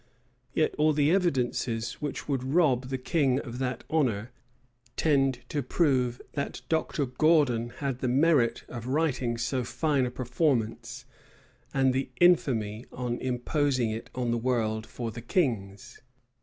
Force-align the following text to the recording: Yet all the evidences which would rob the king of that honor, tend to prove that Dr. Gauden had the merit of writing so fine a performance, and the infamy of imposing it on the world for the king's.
Yet 0.55 0.73
all 0.79 0.93
the 0.93 1.11
evidences 1.11 2.01
which 2.01 2.27
would 2.27 2.43
rob 2.55 2.87
the 2.87 2.97
king 2.97 3.39
of 3.41 3.59
that 3.59 3.83
honor, 3.87 4.31
tend 4.95 5.41
to 5.49 5.61
prove 5.61 6.19
that 6.33 6.61
Dr. 6.69 7.05
Gauden 7.05 7.69
had 7.77 7.99
the 7.99 8.07
merit 8.07 8.63
of 8.67 8.87
writing 8.87 9.37
so 9.37 9.63
fine 9.63 10.07
a 10.07 10.09
performance, 10.09 11.05
and 11.71 11.93
the 11.93 12.09
infamy 12.19 12.87
of 12.91 13.19
imposing 13.21 13.91
it 13.91 14.09
on 14.15 14.31
the 14.31 14.39
world 14.39 14.87
for 14.87 15.11
the 15.11 15.21
king's. 15.21 16.01